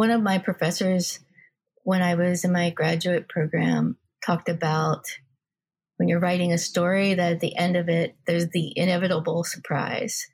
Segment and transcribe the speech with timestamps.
[0.00, 1.20] one of my professors
[1.82, 5.04] when I was in my graduate program talked about
[5.98, 10.26] when you're writing a story that at the end of it, there's the inevitable surprise,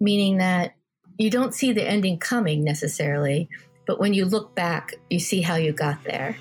[0.00, 0.74] meaning that
[1.18, 3.48] you don't see the ending coming necessarily,
[3.86, 6.36] but when you look back, you see how you got there.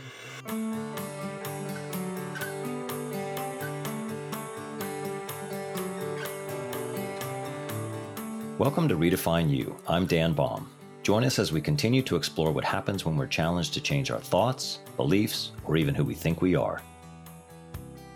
[8.57, 9.77] Welcome to Redefine You.
[9.87, 10.67] I'm Dan Baum.
[11.03, 14.19] Join us as we continue to explore what happens when we're challenged to change our
[14.19, 16.79] thoughts, beliefs, or even who we think we are.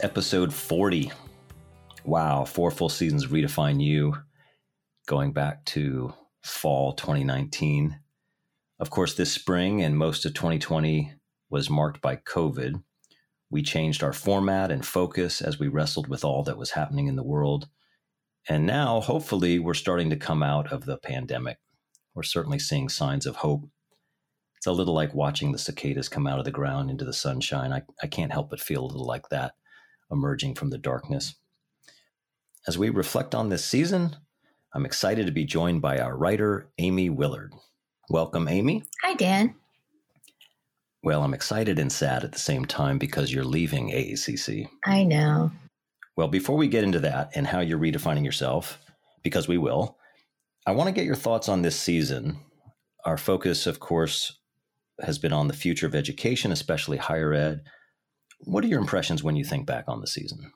[0.01, 1.11] Episode 40.
[2.03, 4.15] Wow, four full seasons Redefine You,
[5.07, 7.99] going back to fall 2019.
[8.79, 11.11] Of course, this spring and most of 2020
[11.49, 12.83] was marked by COVID.
[13.49, 17.15] We changed our format and focus as we wrestled with all that was happening in
[17.15, 17.67] the world.
[18.47, 21.57] And now, hopefully, we're starting to come out of the pandemic.
[22.15, 23.67] We're certainly seeing signs of hope.
[24.57, 27.73] It's a little like watching the cicadas come out of the ground into the sunshine.
[27.73, 29.55] I, I can't help but feel a little like that
[30.09, 31.35] emerging from the darkness.
[32.67, 34.15] As we reflect on this season,
[34.73, 37.53] I'm excited to be joined by our writer, Amy Willard.
[38.09, 38.83] Welcome, Amy.
[39.03, 39.55] Hi, Dan.
[41.03, 44.67] Well, I'm excited and sad at the same time because you're leaving AACC.
[44.85, 45.51] I know.
[46.15, 48.79] Well, before we get into that and how you're redefining yourself,
[49.21, 49.97] because we will,
[50.65, 52.39] I want to get your thoughts on this season.
[53.05, 54.39] Our focus, of course,
[55.01, 57.61] has been on the future of education, especially higher ed.
[58.39, 60.51] What are your impressions when you think back on the season?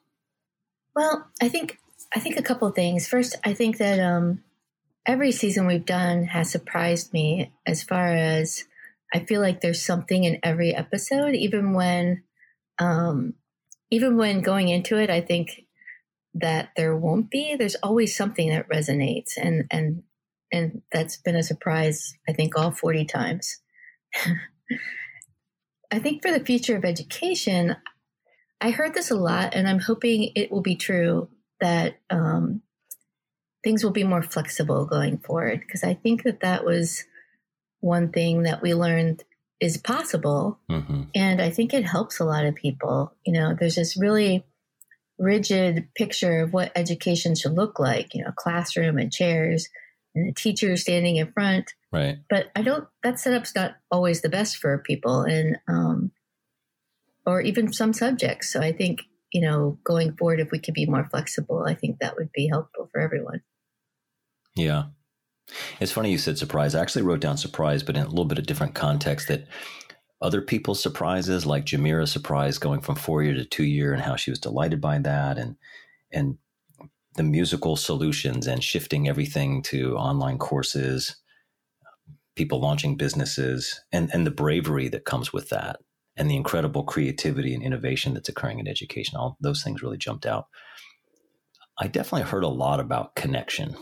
[0.96, 1.78] Well, I think
[2.16, 3.08] I think a couple things.
[3.08, 4.44] First, I think that um,
[5.06, 8.66] every season we've done has surprised me as far as
[9.14, 12.24] I feel like there's something in every episode, even when
[12.80, 13.36] um,
[13.92, 15.66] even when going into it, I think
[16.34, 17.56] that there won't be.
[17.56, 20.04] There's always something that resonates, and and
[20.52, 22.14] and that's been a surprise.
[22.28, 23.60] I think all forty times.
[25.92, 27.76] I think for the future of education,
[28.62, 31.30] I heard this a lot, and I'm hoping it will be true
[31.62, 32.62] that um,
[33.64, 35.62] things will be more flexible going forward.
[35.62, 37.04] Because I think that that was
[37.80, 39.24] one thing that we learned
[39.60, 40.60] is possible.
[40.70, 41.04] Mm-hmm.
[41.16, 43.14] And I think it helps a lot of people.
[43.26, 44.46] You know, there's this really
[45.20, 49.68] rigid picture of what education should look like, you know, classroom and chairs
[50.16, 51.74] and a teacher standing in front.
[51.92, 52.18] Right.
[52.30, 56.12] But I don't, that setup's not always the best for people and, um,
[57.26, 58.52] or even some subjects.
[58.52, 62.00] So I think, you know, going forward, if we could be more flexible, I think
[62.00, 63.42] that would be helpful for everyone.
[64.56, 64.86] Yeah.
[65.80, 66.76] It's funny you said surprise.
[66.76, 69.48] I actually wrote down surprise, but in a little bit of different context that
[70.22, 74.16] other people's surprises, like Jamira's surprise going from four year to two year and how
[74.16, 75.56] she was delighted by that and
[76.12, 76.38] and
[77.16, 81.18] the musical solutions and shifting everything to online courses,
[82.36, 85.78] people launching businesses, and, and the bravery that comes with that,
[86.16, 89.18] and the incredible creativity and innovation that's occurring in education.
[89.18, 90.48] All those things really jumped out.
[91.78, 93.76] I definitely heard a lot about connection.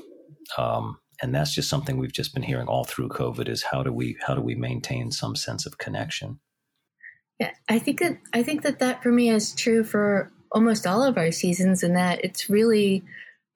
[0.58, 3.92] Um, and that's just something we've just been hearing all through COVID is how do
[3.92, 6.40] we how do we maintain some sense of connection?
[7.40, 11.04] Yeah, I think that I think that that for me is true for almost all
[11.04, 13.04] of our seasons, and that it's really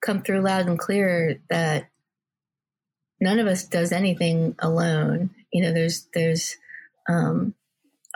[0.04, 1.88] come through loud and clear that
[3.20, 5.30] none of us does anything alone.
[5.52, 6.56] You know, there's there's
[7.08, 7.54] um,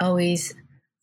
[0.01, 0.55] always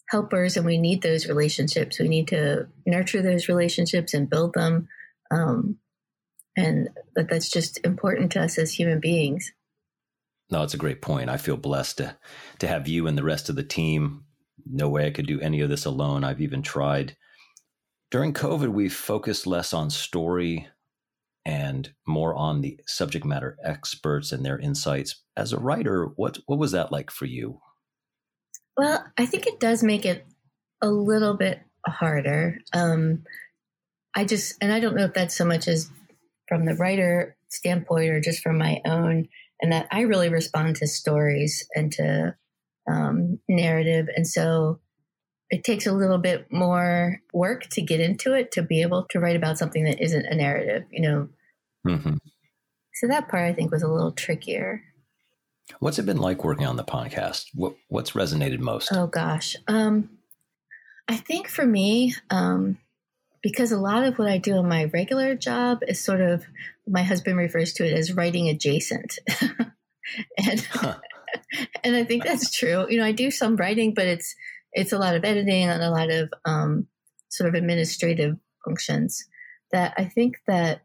[0.10, 2.00] helpers, and we need those relationships.
[2.00, 4.90] We need to nurture those relationships and build them.
[5.31, 5.78] Um,
[6.56, 9.52] and that that's just important to us as human beings.
[10.50, 11.30] No, it's a great point.
[11.30, 12.18] I feel blessed to
[12.59, 14.25] to have you and the rest of the team.
[14.66, 16.24] No way I could do any of this alone.
[16.24, 17.18] I've even tried.
[18.12, 20.68] During COVID, we focused less on story
[21.46, 25.24] and more on the subject matter experts and their insights.
[25.36, 27.59] As a writer, what what was that like for you?
[28.78, 30.25] Well, I think it does make it
[30.81, 32.59] a little bit harder.
[32.74, 33.24] Um,
[34.16, 35.90] I just, and I don't know if that's so much as
[36.53, 39.28] from the writer standpoint or just from my own,
[39.59, 42.36] and that I really respond to stories and to
[42.88, 44.07] um, narrative.
[44.16, 44.80] And so
[45.50, 49.19] it takes a little bit more work to get into it to be able to
[49.19, 51.30] write about something that isn't a narrative, you know.
[51.88, 52.18] Mm-hmm.
[52.94, 54.83] So that part I think was a little trickier.
[55.80, 57.45] What's it been like working on the podcast?
[57.56, 58.92] What what's resonated most?
[58.94, 60.10] Oh gosh, um,
[61.07, 62.78] I think for me, um,
[63.44, 66.45] because a lot of what I do in my regular job is sort of
[66.88, 69.19] my husband refers to it as writing adjacent.
[70.38, 70.95] and huh.
[71.84, 72.88] and I think that's true.
[72.90, 74.34] You know, I do some writing, but it's
[74.72, 76.88] it's a lot of editing and a lot of um,
[77.30, 79.25] sort of administrative functions.
[79.72, 80.84] That I think that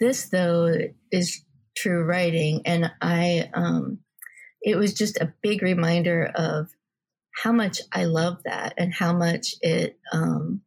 [0.00, 0.72] this though
[1.10, 1.44] is
[1.76, 3.98] true writing, and I um,
[4.62, 6.68] it was just a big reminder of
[7.42, 10.62] how much I love that and how much it um,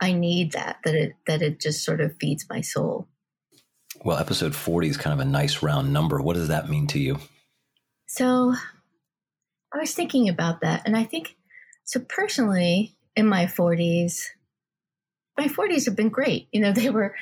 [0.00, 3.08] I need that that it that it just sort of feeds my soul.
[4.04, 6.20] Well, episode 40 is kind of a nice round number.
[6.20, 7.18] What does that mean to you?
[8.06, 8.54] So
[9.74, 11.36] I was thinking about that and I think
[11.84, 14.22] so personally in my 40s
[15.36, 16.48] my 40s have been great.
[16.52, 17.14] You know, they were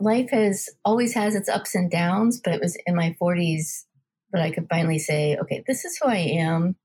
[0.00, 3.84] life has always has its ups and downs, but it was in my 40s
[4.32, 6.76] that I could finally say, okay, this is who I am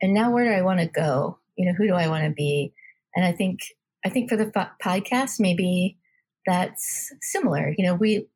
[0.00, 1.38] and now where do I want to go?
[1.56, 2.72] You know, who do I want to be?
[3.14, 3.60] And I think
[4.06, 5.98] I think for the podcast, maybe
[6.46, 7.74] that's similar.
[7.76, 8.28] You know, we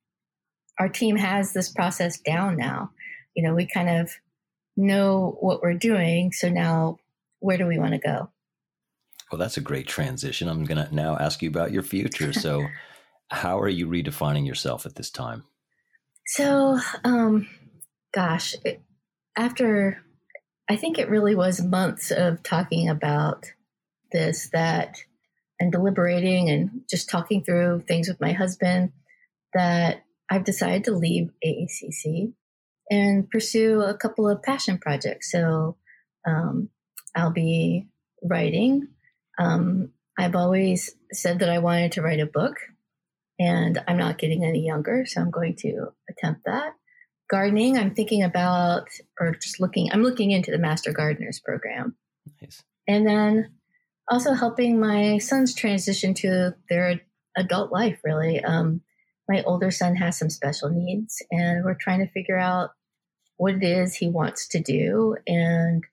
[0.81, 2.91] our team has this process down now.
[3.37, 4.11] You know, we kind of
[4.77, 6.33] know what we're doing.
[6.33, 6.99] So now,
[7.39, 8.31] where do we want to go?
[9.31, 10.49] Well, that's a great transition.
[10.49, 12.33] I'm going to now ask you about your future.
[12.33, 12.67] So,
[13.31, 15.45] how are you redefining yourself at this time?
[16.27, 17.47] So, um,
[18.13, 18.83] gosh, it,
[19.37, 20.03] after
[20.69, 23.47] I think it really was months of talking about
[24.11, 25.05] this that
[25.61, 28.93] and deliberating and just talking through things with my husband
[29.55, 32.33] that I've decided to leave AACC
[32.91, 35.31] and pursue a couple of passion projects.
[35.31, 35.77] So
[36.27, 36.71] um,
[37.15, 37.87] I'll be
[38.23, 38.89] writing.
[39.39, 42.57] Um, I've always said that I wanted to write a book,
[43.39, 46.75] and I'm not getting any younger, so I'm going to attempt that
[47.31, 48.89] gardening i'm thinking about
[49.21, 51.95] or just looking i'm looking into the master gardeners program
[52.43, 52.63] nice.
[52.89, 53.49] and then
[54.11, 57.01] also helping my sons transition to their
[57.37, 58.43] adult life really.
[58.43, 58.83] Um,
[59.29, 62.71] my older son has some special needs and we're trying to figure out
[63.37, 65.85] what it is he wants to do and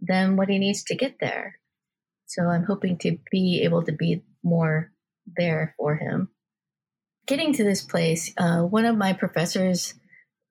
[0.00, 1.58] then what he needs to get there.
[2.26, 4.92] So i'm hoping to be able to be more
[5.36, 6.30] there for him.
[7.26, 9.94] Getting to this place uh, one of my professors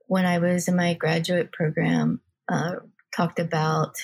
[0.09, 2.19] when I was in my graduate program,
[2.51, 2.77] uh,
[3.15, 3.95] talked about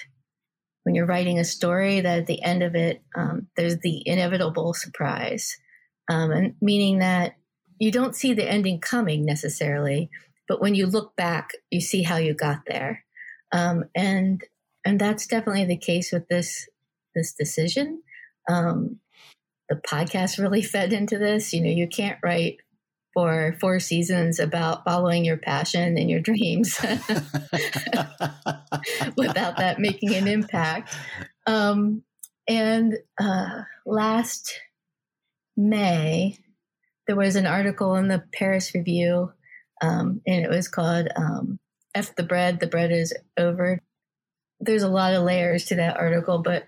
[0.85, 4.71] when you're writing a story that at the end of it, um, there's the inevitable
[4.75, 5.57] surprise,
[6.09, 7.35] um, and meaning that
[7.79, 10.11] you don't see the ending coming necessarily,
[10.47, 13.03] but when you look back, you see how you got there,
[13.51, 14.43] um, and
[14.85, 16.69] and that's definitely the case with this
[17.15, 18.03] this decision.
[18.47, 18.99] Um,
[19.67, 21.51] the podcast really fed into this.
[21.51, 22.57] You know, you can't write
[23.15, 26.77] for four seasons about following your passion and your dreams
[29.17, 30.93] without that making an impact.
[31.47, 32.03] Um,
[32.45, 34.59] and uh, last
[35.55, 36.37] May,
[37.07, 39.31] there was an article in the Paris Review,
[39.81, 41.57] um, and it was called um,
[41.95, 43.79] F the Bread, the Bread is Over.
[44.59, 46.65] There's a lot of layers to that article, but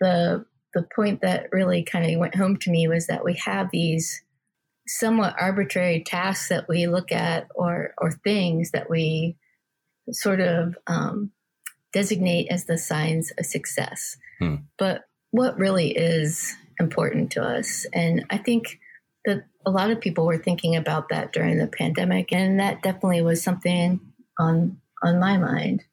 [0.00, 3.68] the the point that really kind of went home to me was that we have
[3.72, 4.22] these
[4.98, 9.36] somewhat arbitrary tasks that we look at or or things that we
[10.10, 11.30] sort of um,
[11.92, 14.16] designate as the signs of success.
[14.38, 14.56] Hmm.
[14.78, 18.80] But what really is important to us, and I think
[19.26, 23.22] that a lot of people were thinking about that during the pandemic, and that definitely
[23.22, 24.00] was something
[24.38, 25.84] on on my mind.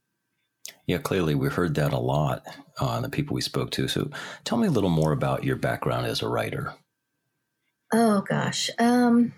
[0.87, 2.45] Yeah, clearly we heard that a lot
[2.79, 3.87] on the people we spoke to.
[3.87, 4.09] So
[4.43, 6.73] tell me a little more about your background as a writer.
[7.93, 8.69] Oh gosh.
[8.79, 9.33] Um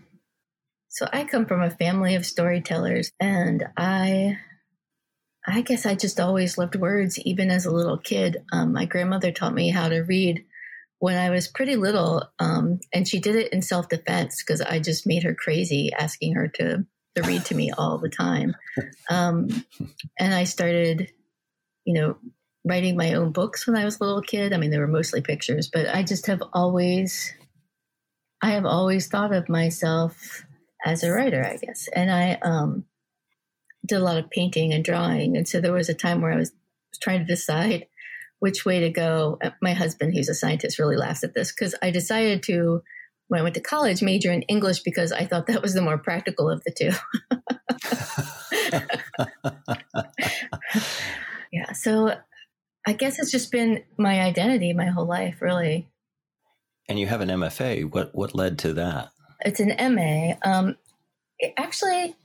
[0.88, 4.38] so I come from a family of storytellers and I
[5.48, 8.44] I guess I just always loved words even as a little kid.
[8.51, 10.45] Um, my grandmother taught me how to read
[11.00, 15.07] when I was pretty little um, and she did it in self-defense because I just
[15.07, 16.85] made her crazy asking her to
[17.16, 18.56] to read to me all the time.
[19.09, 19.66] Um,
[20.19, 21.12] and I started
[21.85, 22.18] you know
[22.66, 24.54] writing my own books when I was a little kid.
[24.54, 27.33] I mean, they were mostly pictures, but I just have always
[28.42, 30.46] I have always thought of myself
[30.86, 31.90] as a writer, I guess.
[31.94, 32.86] And I um,
[33.86, 35.36] did a lot of painting and drawing.
[35.36, 36.52] And so there was a time where I was
[37.02, 37.88] trying to decide
[38.40, 39.38] which way to go.
[39.44, 42.81] Uh, my husband, who's a scientist, really laughs at this because I decided to,
[43.28, 45.98] when I went to college, major in English because I thought that was the more
[45.98, 46.92] practical of the two.
[51.52, 51.74] yeah.
[51.74, 52.16] So
[52.88, 55.90] I guess it's just been my identity my whole life, really.
[56.90, 57.90] And you have an MFA.
[57.90, 59.12] What what led to that?
[59.42, 60.34] It's an MA.
[60.44, 60.76] Um,
[61.38, 62.16] it actually,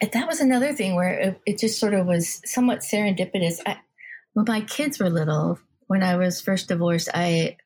[0.00, 3.60] that was another thing where it, it, just sort of was somewhat serendipitous.
[3.64, 3.78] I,
[4.32, 7.58] when my kids were little, when I was first divorced, I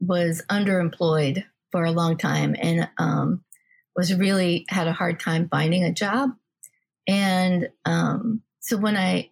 [0.00, 3.44] was underemployed for a long time and um,
[3.96, 6.30] was really had a hard time finding a job.
[7.06, 9.30] And um, so when I,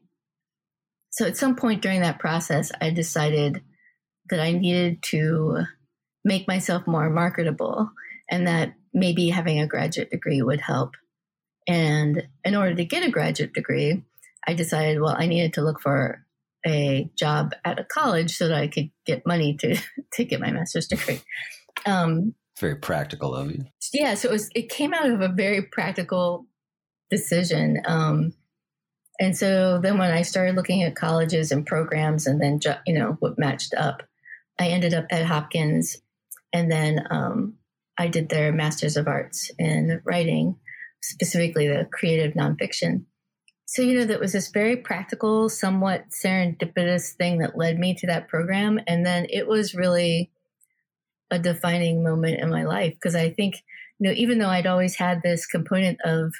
[1.11, 3.63] so at some point during that process, I decided
[4.31, 5.67] that I needed to
[6.27, 7.93] make myself more marketable
[8.29, 10.97] and that maybe having a graduate degree would help.
[11.69, 14.03] And in order to get a graduate degree,
[14.47, 16.27] I decided, well, I needed to look for
[16.67, 19.77] a job at a college so that I could get money to
[20.15, 21.21] to get my master's degree.
[21.87, 23.65] Um, very practical of you.
[23.93, 24.51] Yeah, so it was.
[24.55, 26.47] It came out of a very practical
[27.09, 27.83] decision.
[27.87, 28.33] Um,
[29.21, 33.17] and so then when I started looking at colleges and programs, and then you know
[33.21, 34.03] what matched up,
[34.59, 35.99] I ended up at Hopkins,
[36.57, 37.55] and then um,
[37.99, 40.57] I did their Masters of Arts in writing,
[41.03, 43.05] specifically the creative nonfiction.
[43.67, 48.07] So, you know, that was this very practical, somewhat serendipitous thing that led me to
[48.07, 48.81] that program.
[48.87, 50.31] And then it was really
[51.31, 53.57] a defining moment in my life because I think,
[53.99, 56.33] you know, even though I'd always had this component of,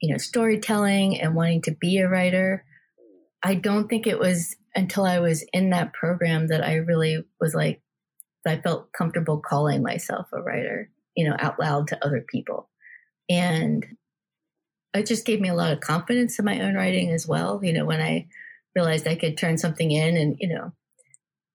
[0.00, 2.64] you know, storytelling and wanting to be a writer,
[3.44, 7.54] I don't think it was until I was in that program that I really was
[7.54, 7.81] like,
[8.46, 12.68] I felt comfortable calling myself a writer, you know, out loud to other people.
[13.28, 13.86] And
[14.94, 17.60] it just gave me a lot of confidence in my own writing as well.
[17.62, 18.28] You know, when I
[18.74, 20.72] realized I could turn something in and, you know,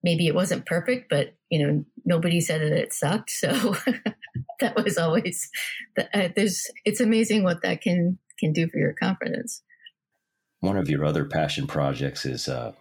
[0.04, 3.32] maybe it wasn't perfect, but, you know, nobody said that it sucked.
[3.32, 3.50] So
[4.60, 5.50] that was always,
[5.98, 9.62] uh, there's, it's amazing what that can, can do for your confidence.
[10.60, 12.74] One of your other passion projects is uh,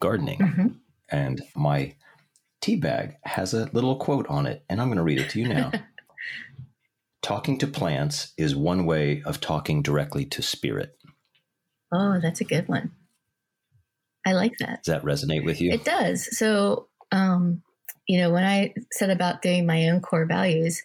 [0.00, 0.38] gardening.
[0.38, 0.66] Mm-hmm.
[1.10, 1.94] And my
[2.60, 5.40] tea bag has a little quote on it, and I'm going to read it to
[5.40, 5.72] you now.
[7.22, 10.96] talking to plants is one way of talking directly to spirit.
[11.92, 12.92] Oh, that's a good one.
[14.26, 14.84] I like that.
[14.84, 15.72] Does that resonate with you?
[15.72, 16.36] It does.
[16.36, 17.62] So, um,
[18.06, 20.82] you know, when I said about doing my own core values,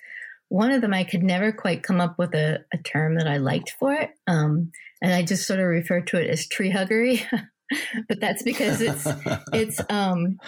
[0.50, 3.38] one of them I could never quite come up with a, a term that I
[3.38, 4.12] liked for it.
[4.28, 7.26] Um, and I just sort of refer to it as tree huggery.
[8.08, 9.08] but that's because it's
[9.54, 10.40] it's um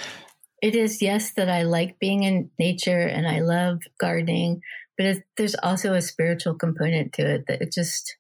[0.61, 4.61] it is yes that I like being in nature and I love gardening,
[4.97, 8.17] but it, there's also a spiritual component to it that it just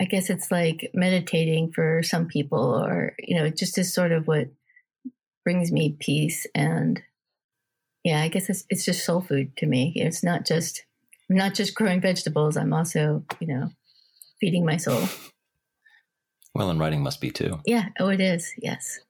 [0.00, 4.12] i guess it's like meditating for some people or you know it just is sort
[4.12, 4.48] of what
[5.44, 7.02] brings me peace and
[8.04, 9.92] yeah i guess it's, it's just soul food to me.
[9.96, 10.84] It's not just
[11.30, 13.70] i'm not just growing vegetables i'm also you know
[14.40, 15.08] feeding my soul.
[16.54, 17.60] Well and writing must be too.
[17.66, 17.88] Yeah.
[17.98, 18.52] Oh it is.
[18.58, 19.00] Yes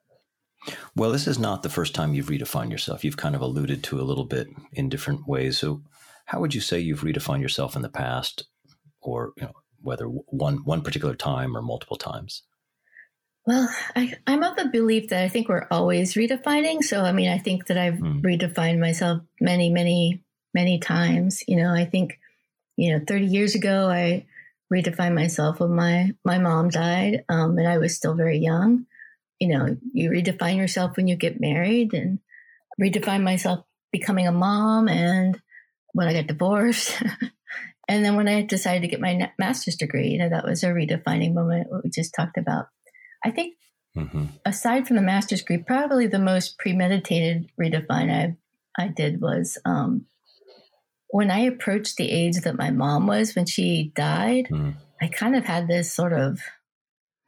[0.94, 4.00] well this is not the first time you've redefined yourself you've kind of alluded to
[4.00, 5.82] a little bit in different ways so
[6.26, 8.46] how would you say you've redefined yourself in the past,
[9.00, 12.42] or you know, whether one one particular time or multiple times?
[13.46, 16.82] Well, I, am of the belief that I think we're always redefining.
[16.82, 18.20] So, I mean, I think that I've mm.
[18.22, 21.44] redefined myself many, many, many times.
[21.46, 22.18] You know, I think,
[22.76, 24.26] you know, 30 years ago, I
[24.74, 28.86] redefined myself when my my mom died, um, and I was still very young.
[29.38, 32.18] You know, you redefine yourself when you get married, and
[32.80, 35.40] redefine myself becoming a mom and
[35.92, 37.02] when I got divorced.
[37.88, 40.68] and then when I decided to get my master's degree, you know, that was a
[40.68, 42.66] redefining moment, what we just talked about.
[43.24, 43.56] I think
[43.96, 44.26] mm-hmm.
[44.44, 48.36] aside from the master's degree, probably the most premeditated redefine I,
[48.82, 50.06] I did was um,
[51.08, 54.74] when I approached the age that my mom was when she died, mm.
[55.00, 56.40] I kind of had this sort of,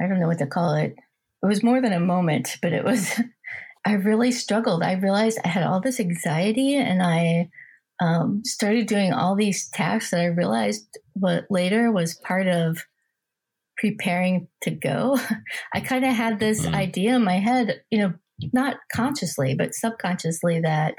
[0.01, 0.97] I don't know what to call it.
[1.43, 3.21] It was more than a moment, but it was,
[3.85, 4.83] I really struggled.
[4.83, 7.51] I realized I had all this anxiety and I,
[8.01, 12.85] um, started doing all these tasks that I realized what later was part of
[13.77, 15.19] preparing to go.
[15.75, 16.75] I kind of had this mm.
[16.75, 18.15] idea in my head, you know,
[18.53, 20.99] not consciously, but subconsciously that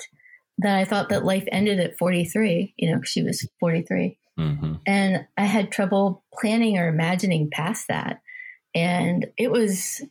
[0.62, 4.18] that I thought that life ended at 43, you know, she was 43.
[4.38, 4.74] Mm-hmm.
[4.86, 8.20] And I had trouble planning or imagining past that.
[8.76, 10.02] And it was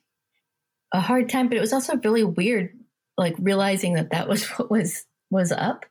[0.92, 2.72] a hard time, but it was also really weird,
[3.16, 5.84] like realizing that that was what was was up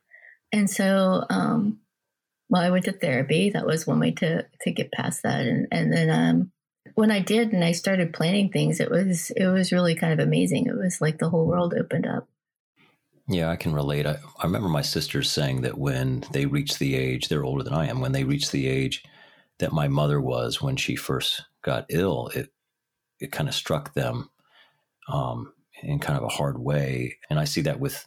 [0.52, 1.80] and so, um,
[2.48, 3.50] well, I went to therapy.
[3.50, 5.46] That was one way to to get past that.
[5.46, 6.52] And and then um,
[6.94, 10.26] when I did, and I started planning things, it was it was really kind of
[10.26, 10.66] amazing.
[10.66, 12.28] It was like the whole world opened up.
[13.26, 14.06] Yeah, I can relate.
[14.06, 17.74] I, I remember my sisters saying that when they reached the age, they're older than
[17.74, 19.04] I am, when they reached the age
[19.58, 22.50] that my mother was when she first got ill, it
[23.20, 24.30] it kind of struck them
[25.08, 27.16] um, in kind of a hard way.
[27.30, 28.06] And I see that with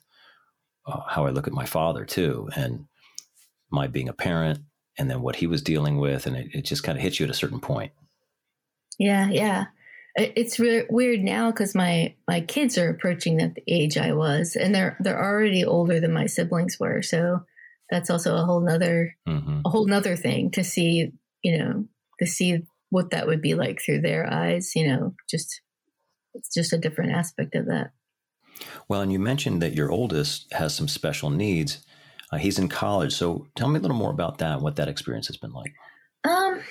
[0.86, 2.86] uh, how I look at my father too, and
[3.72, 4.60] my being a parent,
[4.98, 7.26] and then what he was dealing with, and it, it just kind of hits you
[7.26, 7.92] at a certain point.
[9.00, 9.66] Yeah, yeah.
[10.16, 14.76] It's re- weird now because my my kids are approaching that age I was, and
[14.76, 17.02] they're they're already older than my siblings were.
[17.02, 17.46] So
[17.90, 19.62] that's also a whole nother mm-hmm.
[19.66, 21.12] a whole nother thing to see.
[21.44, 21.86] You know,
[22.20, 24.74] to see what that would be like through their eyes.
[24.76, 25.62] You know, just
[26.34, 27.92] it's just a different aspect of that.
[28.88, 31.86] Well, and you mentioned that your oldest has some special needs.
[32.32, 34.62] Uh, he's in college, so tell me a little more about that.
[34.62, 35.74] What that experience has been like.
[36.24, 36.62] Um,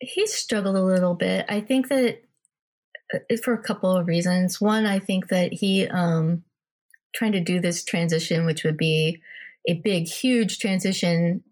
[0.00, 1.46] he struggled a little bit.
[1.48, 2.22] I think that
[3.42, 4.60] for a couple of reasons.
[4.60, 6.44] One, I think that he um,
[7.14, 9.20] trying to do this transition, which would be
[9.68, 11.42] a big, huge transition,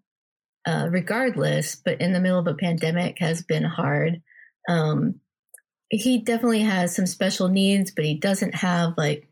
[0.65, 4.21] uh, regardless, but in the middle of a pandemic has been hard.
[4.69, 5.19] Um,
[6.01, 9.27] he definitely has some special needs, but he doesn't have like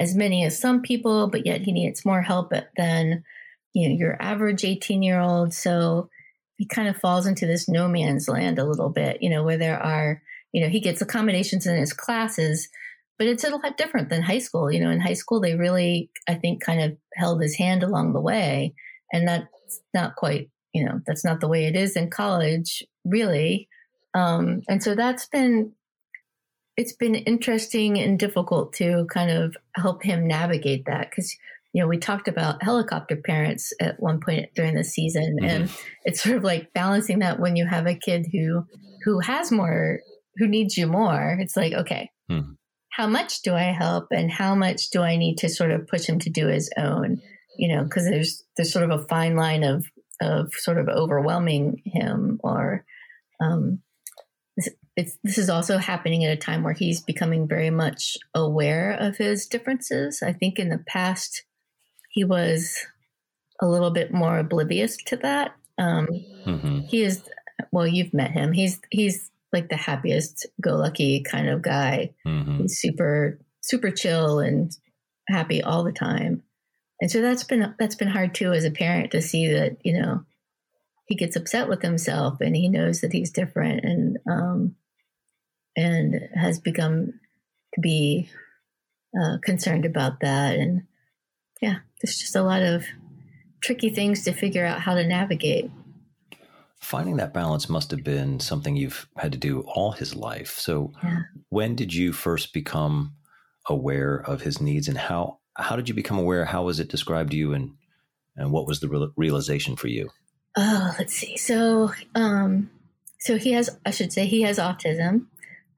[0.00, 3.24] as many as some people, but yet he needs more help than
[3.72, 5.54] you know your average 18 year old.
[5.54, 6.08] So
[6.56, 9.56] he kind of falls into this no man's land a little bit, you know, where
[9.56, 10.20] there are,
[10.52, 12.68] you know, he gets accommodations in his classes,
[13.18, 14.70] but it's a lot different than high school.
[14.70, 18.12] You know, in high school, they really, I think, kind of held his hand along
[18.12, 18.74] the way.
[19.12, 23.68] And that's not quite, you know, that's not the way it is in college, really.
[24.12, 25.72] Um, and so that's been
[26.80, 31.36] it's been interesting and difficult to kind of help him navigate that because
[31.74, 35.44] you know we talked about helicopter parents at one point during the season mm-hmm.
[35.44, 35.70] and
[36.06, 38.64] it's sort of like balancing that when you have a kid who
[39.04, 40.00] who has more
[40.36, 42.52] who needs you more it's like okay mm-hmm.
[42.92, 46.06] how much do i help and how much do i need to sort of push
[46.06, 47.20] him to do his own
[47.58, 49.84] you know because there's there's sort of a fine line of
[50.22, 52.86] of sort of overwhelming him or
[53.42, 53.80] um,
[54.96, 59.16] it's, this is also happening at a time where he's becoming very much aware of
[59.16, 60.22] his differences.
[60.22, 61.44] I think in the past,
[62.10, 62.76] he was
[63.60, 65.54] a little bit more oblivious to that.
[65.78, 66.08] Um,
[66.44, 66.80] mm-hmm.
[66.80, 67.22] He is,
[67.72, 68.52] well, you've met him.
[68.52, 72.14] He's, he's like the happiest go lucky kind of guy.
[72.26, 72.62] Mm-hmm.
[72.62, 74.70] He's super, super chill and
[75.28, 76.42] happy all the time.
[77.00, 79.94] And so that's been, that's been hard too as a parent to see that, you
[79.94, 80.24] know,
[81.06, 83.84] he gets upset with himself and he knows that he's different.
[83.84, 84.76] And, um,
[85.76, 87.14] and has become
[87.74, 88.28] to be
[89.20, 90.56] uh, concerned about that.
[90.56, 90.82] And
[91.60, 92.84] yeah, there's just a lot of
[93.62, 95.70] tricky things to figure out how to navigate.
[96.80, 100.58] Finding that balance must have been something you've had to do all his life.
[100.58, 101.22] So, yeah.
[101.50, 103.14] when did you first become
[103.68, 106.46] aware of his needs, and how how did you become aware?
[106.46, 107.72] How was it described to you, and
[108.34, 110.08] and what was the realization for you?
[110.56, 111.36] Oh, let's see.
[111.36, 112.70] So, um,
[113.20, 115.26] so he has, I should say, he has autism,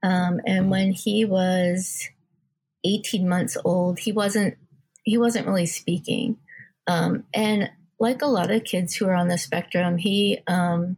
[0.03, 2.09] um, and when he was
[2.83, 4.57] 18 months old, he wasn't
[5.03, 6.37] he wasn't really speaking.
[6.87, 10.97] Um, and like a lot of kids who are on the spectrum, he um,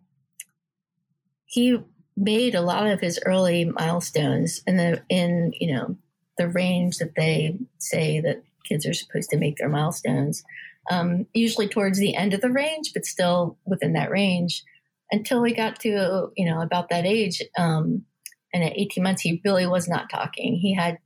[1.46, 1.80] he
[2.18, 5.96] made a lot of his early milestones in the in you know
[6.38, 10.44] the range that they say that kids are supposed to make their milestones.
[10.90, 14.64] Um, usually towards the end of the range, but still within that range.
[15.12, 18.06] Until we got to you know about that age, um,
[18.54, 20.56] and at 18 months, he really was not talking.
[20.56, 21.00] He had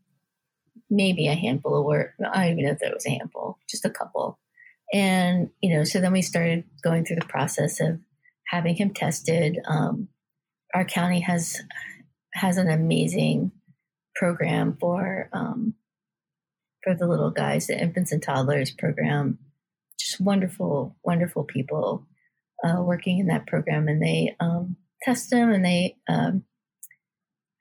[0.89, 2.13] maybe a handful of words.
[2.19, 4.39] I don't even know if that was a handful, just a couple.
[4.93, 7.99] And, you know, so then we started going through the process of
[8.47, 9.59] having him tested.
[9.65, 10.09] Um,
[10.73, 11.61] our county has
[12.33, 13.51] has an amazing
[14.15, 15.75] program for um,
[16.83, 19.39] for the little guys, the infants and toddlers program.
[19.99, 22.07] Just wonderful, wonderful people
[22.63, 26.43] uh, working in that program, and they um, test them and they um,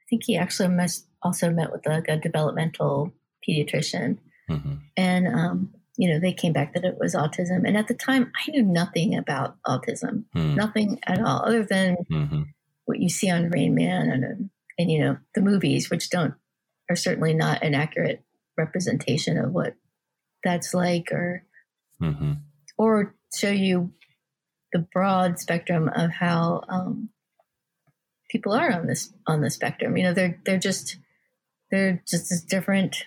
[0.08, 3.12] think he actually must also met with like a developmental
[3.46, 4.18] pediatrician.
[4.50, 4.74] Mm-hmm.
[4.96, 7.66] And, um, you know, they came back that it was autism.
[7.66, 10.54] And at the time, I knew nothing about autism, mm.
[10.54, 12.42] nothing at all, other than mm-hmm.
[12.84, 16.34] what you see on Rain Man and, and, you know, the movies, which don't,
[16.88, 18.24] are certainly not an accurate
[18.56, 19.74] representation of what
[20.44, 21.44] that's like or,
[22.00, 22.32] mm-hmm.
[22.78, 23.92] or show you
[24.72, 27.10] the broad spectrum of how um,
[28.28, 29.96] people are on this on the spectrum.
[29.96, 30.96] You know, they're they're just
[31.70, 33.04] they're just as different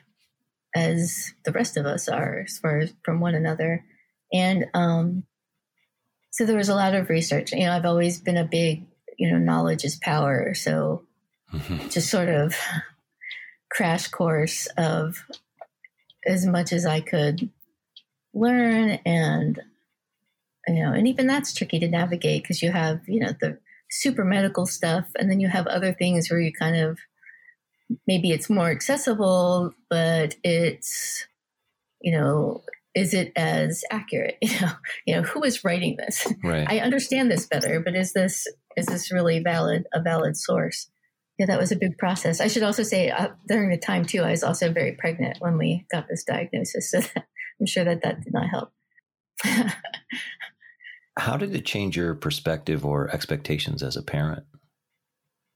[0.76, 3.84] as the rest of us are as far as from one another.
[4.34, 5.24] And um,
[6.32, 7.52] so there was a lot of research.
[7.52, 8.86] You know, I've always been a big,
[9.18, 10.54] you know, knowledge is power.
[10.54, 11.04] So
[11.54, 11.90] mm-hmm.
[11.90, 12.56] just sort of
[13.70, 15.26] crash course of
[16.26, 17.50] as much as I could
[18.34, 19.60] learn and
[20.68, 23.58] you know, and even that's tricky to navigate because you have, you know, the
[23.92, 26.98] super medical stuff and then you have other things where you kind of
[28.08, 31.28] maybe it's more accessible but it's
[32.02, 34.38] you know is it as accurate?
[34.42, 34.72] You know
[35.06, 36.28] you know who is writing this?
[36.44, 36.68] Right.
[36.70, 40.90] I understand this better but is this is this really valid a valid source?
[41.38, 42.40] Yeah that was a big process.
[42.40, 45.58] I should also say uh, during the time too i was also very pregnant when
[45.58, 47.26] we got this diagnosis so that,
[47.60, 48.72] i'm sure that that did not help
[51.22, 54.44] How did it change your perspective or expectations as a parent?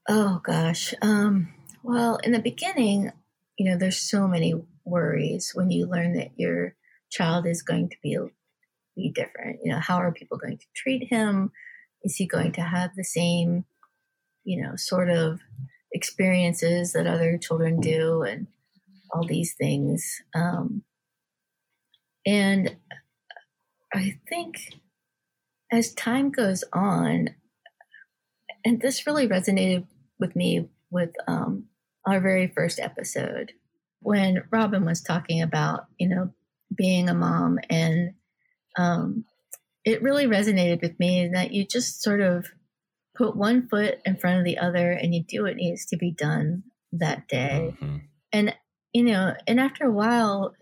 [0.08, 0.94] Oh gosh.
[1.02, 1.52] Um,
[1.82, 3.10] well, in the beginning,
[3.58, 6.76] you know, there's so many worries when you learn that your
[7.10, 8.16] child is going to be
[8.94, 9.58] be different.
[9.64, 11.50] You know, how are people going to treat him?
[12.04, 13.64] Is he going to have the same,
[14.44, 15.40] you know, sort of
[15.92, 18.46] experiences that other children do and
[19.10, 20.22] all these things.
[20.32, 20.84] Um,
[22.24, 22.76] and
[23.92, 24.58] I think
[25.70, 27.30] as time goes on,
[28.64, 29.86] and this really resonated
[30.18, 31.66] with me with um,
[32.06, 33.52] our very first episode
[34.00, 36.30] when Robin was talking about, you know,
[36.74, 37.58] being a mom.
[37.68, 38.14] And
[38.78, 39.24] um,
[39.84, 42.46] it really resonated with me that you just sort of
[43.16, 46.12] put one foot in front of the other and you do what needs to be
[46.12, 47.74] done that day.
[47.74, 47.96] Mm-hmm.
[48.32, 48.54] And,
[48.92, 50.54] you know, and after a while,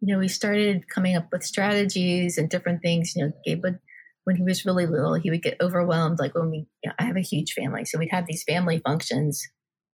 [0.00, 3.14] you know, we started coming up with strategies and different things.
[3.16, 3.78] You know, Gabe would,
[4.26, 6.18] when he was really little, he would get overwhelmed.
[6.18, 7.84] Like when we, you know, I have a huge family.
[7.84, 9.46] So we'd have these family functions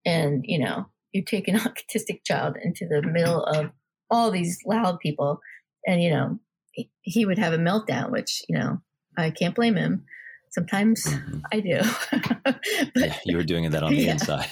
[0.06, 3.72] and, you know, you take an autistic child into the middle of
[4.10, 5.38] all these loud people
[5.86, 6.38] and, you know,
[7.02, 8.78] he would have a meltdown, which, you know,
[9.18, 10.06] I can't blame him.
[10.50, 11.40] Sometimes mm-hmm.
[11.52, 11.80] I do.
[12.42, 12.60] but,
[12.96, 14.12] yeah, you were doing that on the yeah.
[14.12, 14.48] inside.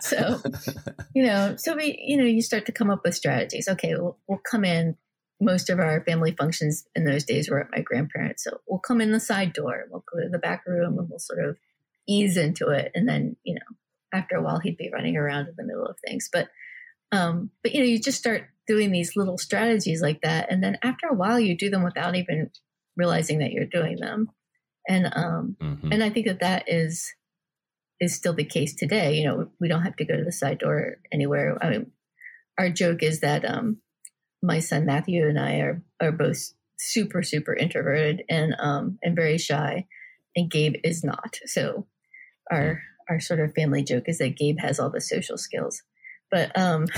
[0.00, 0.42] so,
[1.14, 3.68] you know, so we, you know, you start to come up with strategies.
[3.68, 4.96] Okay, we'll, we'll come in.
[5.40, 8.44] Most of our family functions in those days were at my grandparents.
[8.44, 11.18] So we'll come in the side door, we'll go to the back room and we'll
[11.18, 11.56] sort of
[12.06, 12.92] ease into it.
[12.94, 13.76] And then, you know,
[14.12, 16.28] after a while he'd be running around in the middle of things.
[16.32, 16.48] But,
[17.12, 20.50] um, but you know, you just start doing these little strategies like that.
[20.50, 22.50] And then after a while you do them without even
[22.96, 24.30] realizing that you're doing them
[24.88, 25.92] and um, mm-hmm.
[25.92, 27.12] and I think that that is
[28.00, 29.14] is still the case today.
[29.14, 31.56] You know, we don't have to go to the side door anywhere.
[31.60, 31.92] I mean,
[32.58, 33.78] our joke is that um,
[34.42, 39.38] my son Matthew and I are are both super super introverted and um, and very
[39.38, 39.86] shy,
[40.34, 41.38] and Gabe is not.
[41.46, 41.86] So
[42.50, 42.78] our mm.
[43.08, 45.82] our sort of family joke is that Gabe has all the social skills,
[46.30, 46.86] but um.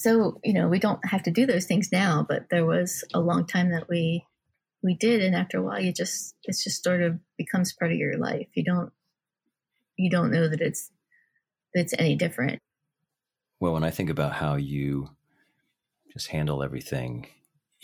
[0.00, 3.20] so you know we don't have to do those things now but there was a
[3.20, 4.24] long time that we
[4.82, 7.98] we did and after a while you just it's just sort of becomes part of
[7.98, 8.92] your life you don't
[9.98, 10.90] you don't know that it's
[11.74, 12.60] that it's any different
[13.58, 15.10] well when i think about how you
[16.12, 17.26] just handle everything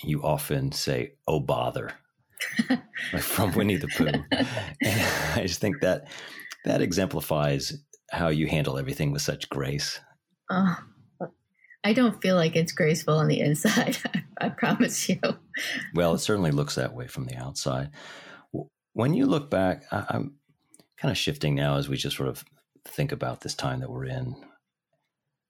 [0.02, 1.92] you often say oh bother
[3.12, 4.24] like from winnie the pooh and
[5.34, 6.08] i just think that
[6.64, 7.78] that exemplifies
[8.10, 10.00] how you handle everything with such grace
[10.50, 10.76] oh
[11.84, 13.96] I don't feel like it's graceful on the inside.
[14.40, 15.20] I promise you.
[15.94, 17.90] Well, it certainly looks that way from the outside.
[18.94, 20.34] When you look back, I'm
[20.96, 22.44] kind of shifting now as we just sort of
[22.86, 24.34] think about this time that we're in,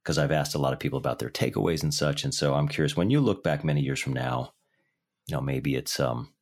[0.06, 2.22] because I've asked a lot of people about their takeaways and such.
[2.22, 4.52] And so I'm curious when you look back many years from now,
[5.26, 6.32] you know, maybe it's, um,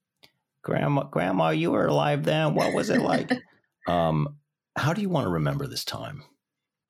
[0.62, 2.54] grandma, grandma, you were alive then.
[2.54, 3.32] What was it like?
[3.88, 4.36] um,
[4.76, 6.24] how do you want to remember this time?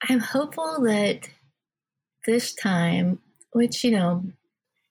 [0.08, 1.28] I'm hopeful that
[2.26, 3.20] this time,
[3.52, 4.24] which, you know,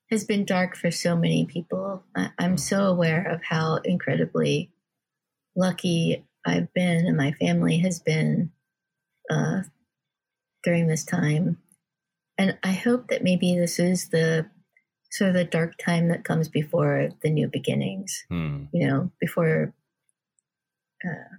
[0.10, 4.72] has been dark for so many people, I, I'm so aware of how incredibly
[5.54, 8.54] lucky I've been and my family has been
[9.30, 9.64] uh,
[10.64, 11.58] during this time.
[12.38, 14.50] And I hope that maybe this is the
[15.12, 18.66] sort of the dark time that comes before the new beginnings, hmm.
[18.74, 19.74] you know, before.
[21.06, 21.38] Uh,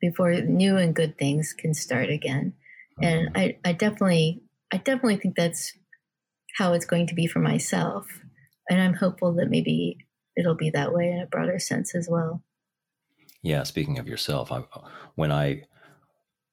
[0.00, 2.52] before new and good things can start again.
[3.02, 3.36] And hmm.
[3.36, 5.72] I, I definitely I definitely think that's
[6.56, 8.06] how it's going to be for myself.
[8.68, 9.96] And I'm hopeful that maybe
[10.36, 12.42] it'll be that way in a broader sense as well.
[13.42, 14.64] Yeah, speaking of yourself, I,
[15.14, 15.62] when I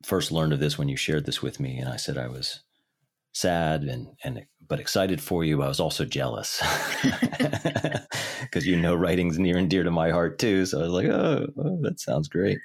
[0.03, 2.61] first learned of this, when you shared this with me, and I said I was
[3.35, 6.63] sad and and but excited for you, I was also jealous
[8.41, 10.65] because you know writing's near and dear to my heart too.
[10.65, 12.57] So I was like, oh, oh that sounds great.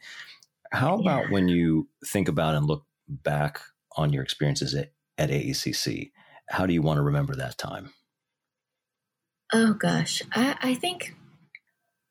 [0.72, 1.30] How about yeah.
[1.32, 3.60] when you think about and look back
[3.96, 6.10] on your experiences at at AACC.
[6.48, 7.92] How do you want to remember that time?
[9.52, 11.14] Oh gosh, I, I think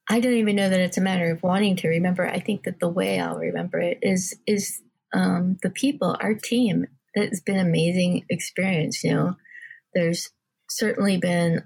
[0.10, 2.28] I don't even know that it's a matter of wanting to remember.
[2.28, 4.82] I think that the way I'll remember it is is
[5.14, 6.88] um, the people, our team.
[7.20, 9.04] That's been an amazing experience.
[9.04, 9.36] You know,
[9.94, 10.30] there's
[10.70, 11.64] certainly been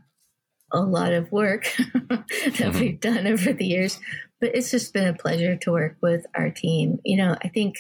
[0.72, 2.80] a lot of work that mm-hmm.
[2.80, 4.00] we've done over the years,
[4.42, 7.00] but it's just been a pleasure to work with our team.
[7.06, 7.76] You know, I think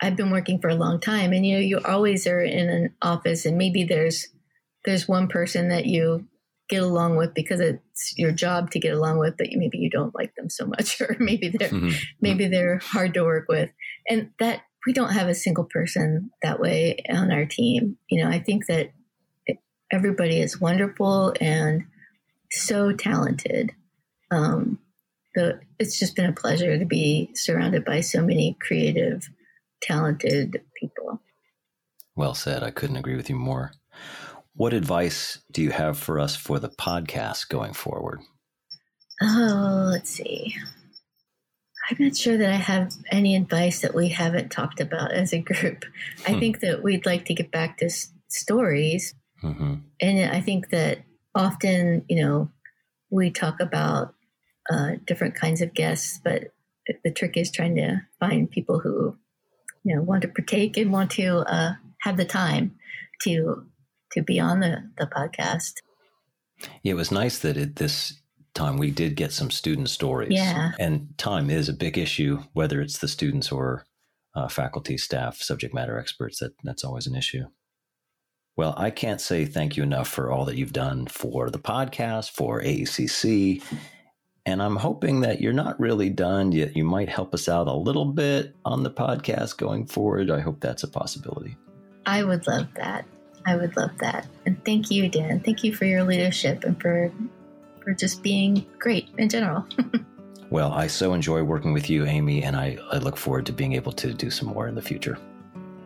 [0.00, 2.94] I've been working for a long time, and you know, you always are in an
[3.00, 4.28] office, and maybe there's
[4.84, 6.26] there's one person that you
[6.68, 10.14] get along with because it's your job to get along with, but maybe you don't
[10.14, 11.96] like them so much, or maybe they're mm-hmm.
[12.20, 13.70] maybe they're hard to work with,
[14.08, 17.96] and that we don't have a single person that way on our team.
[18.08, 18.92] You know, I think that
[19.90, 21.84] everybody is wonderful and
[22.50, 23.72] so talented.
[24.30, 24.78] Um,
[25.34, 29.28] the, it's just been a pleasure to be surrounded by so many creative
[29.82, 31.20] talented people.
[32.16, 32.62] Well said.
[32.62, 33.72] I couldn't agree with you more.
[34.54, 38.20] What advice do you have for us for the podcast going forward?
[39.20, 40.54] Oh, let's see.
[41.90, 45.38] I'm not sure that I have any advice that we haven't talked about as a
[45.40, 45.84] group.
[46.26, 46.38] I Hmm.
[46.38, 49.14] think that we'd like to get back to s- stories.
[49.40, 52.50] hmm And I think that often, you know,
[53.10, 54.14] we talk about
[54.70, 56.52] uh, different kinds of guests, but
[57.04, 59.16] the trick is trying to find people who,
[59.84, 62.74] you know, want to partake and want to uh, have the time
[63.22, 63.66] to
[64.12, 65.74] to be on the, the podcast.
[66.82, 68.20] Yeah, it was nice that at this
[68.54, 70.32] time we did get some student stories.
[70.32, 70.72] Yeah.
[70.78, 73.84] And time is a big issue, whether it's the students or
[74.34, 76.38] uh, faculty, staff, subject matter experts.
[76.38, 77.44] That that's always an issue.
[78.56, 82.30] Well, I can't say thank you enough for all that you've done for the podcast,
[82.30, 83.62] for AACC.
[84.46, 86.76] And I'm hoping that you're not really done yet.
[86.76, 90.30] You might help us out a little bit on the podcast going forward.
[90.30, 91.56] I hope that's a possibility.
[92.06, 93.06] I would love that.
[93.46, 94.28] I would love that.
[94.46, 95.40] And thank you, Dan.
[95.40, 97.10] Thank you for your leadership and for
[97.84, 99.66] for just being great in general.
[100.54, 103.72] Well, I so enjoy working with you, Amy, and I, I look forward to being
[103.72, 105.18] able to do some more in the future.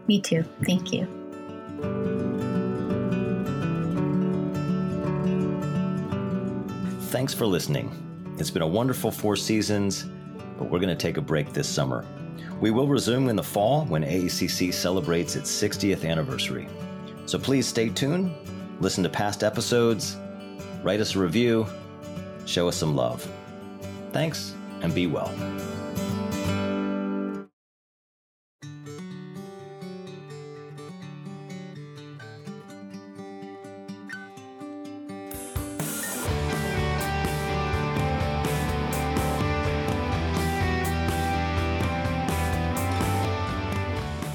[0.08, 0.44] Me too.
[0.66, 1.06] Thank you.
[7.08, 7.90] Thanks for listening.
[8.38, 10.04] It's been a wonderful four seasons,
[10.58, 12.04] but we're going to take a break this summer.
[12.60, 16.68] We will resume in the fall when AACC celebrates its 60th anniversary.
[17.24, 18.34] So please stay tuned,
[18.80, 20.18] listen to past episodes,
[20.82, 21.66] write us a review,
[22.48, 23.30] show us some love.
[24.12, 25.32] Thanks, and be well.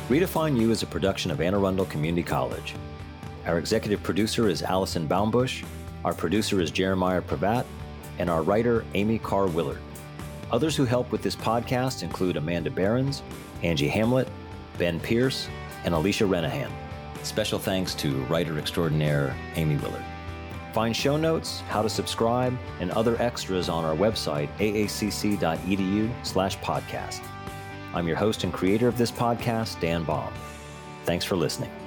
[0.10, 2.76] Redefine You is a production of Anne Arundel Community College.
[3.48, 5.66] Our executive producer is Allison Baumbush,
[6.06, 7.66] our producer is Jeremiah Pravat,
[8.20, 9.80] and our writer, Amy Carr Willard.
[10.52, 13.24] Others who help with this podcast include Amanda Behrens,
[13.64, 14.28] Angie Hamlet,
[14.78, 15.48] Ben Pierce,
[15.84, 16.72] and Alicia Renahan.
[17.24, 20.04] Special thanks to writer extraordinaire Amy Willard.
[20.74, 27.24] Find show notes, how to subscribe, and other extras on our website, aacc.edu slash podcast.
[27.94, 30.34] I'm your host and creator of this podcast, Dan Baum.
[31.06, 31.83] Thanks for listening.